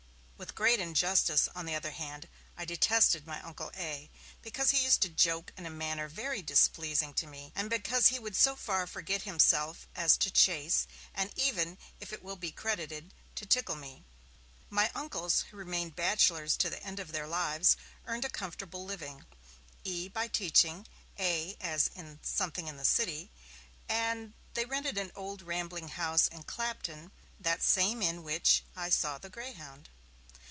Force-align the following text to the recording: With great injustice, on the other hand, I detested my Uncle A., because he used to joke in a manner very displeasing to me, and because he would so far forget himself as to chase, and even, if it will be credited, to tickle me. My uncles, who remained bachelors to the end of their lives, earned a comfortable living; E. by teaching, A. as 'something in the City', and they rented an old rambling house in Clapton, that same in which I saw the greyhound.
With 0.41 0.55
great 0.55 0.79
injustice, 0.79 1.47
on 1.53 1.67
the 1.67 1.75
other 1.75 1.91
hand, 1.91 2.27
I 2.57 2.65
detested 2.65 3.27
my 3.27 3.39
Uncle 3.43 3.69
A., 3.75 4.09
because 4.41 4.71
he 4.71 4.83
used 4.83 5.01
to 5.03 5.09
joke 5.09 5.53
in 5.55 5.67
a 5.67 5.69
manner 5.69 6.07
very 6.07 6.41
displeasing 6.41 7.13
to 7.15 7.27
me, 7.27 7.51
and 7.53 7.69
because 7.69 8.07
he 8.07 8.17
would 8.17 8.35
so 8.35 8.55
far 8.55 8.87
forget 8.87 9.21
himself 9.21 9.87
as 9.95 10.17
to 10.17 10.31
chase, 10.31 10.87
and 11.13 11.31
even, 11.35 11.77
if 11.99 12.11
it 12.11 12.23
will 12.23 12.35
be 12.35 12.51
credited, 12.51 13.13
to 13.35 13.45
tickle 13.45 13.75
me. 13.75 14.03
My 14.71 14.89
uncles, 14.95 15.41
who 15.51 15.57
remained 15.57 15.95
bachelors 15.95 16.57
to 16.57 16.71
the 16.71 16.81
end 16.83 16.99
of 16.99 17.11
their 17.11 17.27
lives, 17.27 17.77
earned 18.07 18.25
a 18.25 18.29
comfortable 18.29 18.83
living; 18.83 19.25
E. 19.83 20.07
by 20.09 20.27
teaching, 20.27 20.87
A. 21.19 21.55
as 21.61 21.91
'something 22.23 22.67
in 22.67 22.77
the 22.77 22.83
City', 22.85 23.29
and 23.87 24.33
they 24.55 24.65
rented 24.65 24.97
an 24.97 25.11
old 25.15 25.43
rambling 25.43 25.89
house 25.89 26.27
in 26.27 26.41
Clapton, 26.41 27.11
that 27.39 27.61
same 27.61 28.01
in 28.01 28.23
which 28.23 28.63
I 28.75 28.89
saw 28.89 29.19
the 29.19 29.29
greyhound. 29.29 29.89